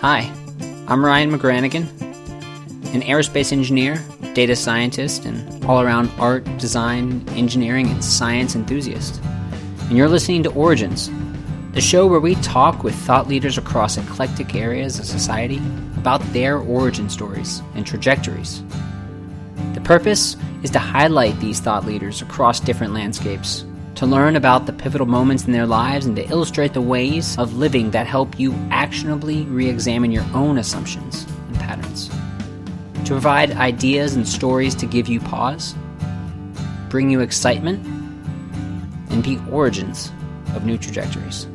[0.00, 0.32] Hi,
[0.86, 1.88] I'm Ryan McGranaghan,
[2.94, 4.00] an aerospace engineer,
[4.32, 9.20] data scientist, and all around art, design, engineering, and science enthusiast.
[9.88, 11.10] And you're listening to Origins,
[11.72, 15.60] the show where we talk with thought leaders across eclectic areas of society
[15.96, 18.62] about their origin stories and trajectories.
[19.74, 23.64] The purpose is to highlight these thought leaders across different landscapes,
[23.98, 27.56] to learn about the pivotal moments in their lives, and to illustrate the ways of
[27.56, 32.08] living that help you actionably re examine your own assumptions and patterns.
[33.06, 35.74] To provide ideas and stories to give you pause,
[36.88, 37.84] bring you excitement,
[39.10, 40.12] and be origins
[40.54, 41.48] of new trajectories.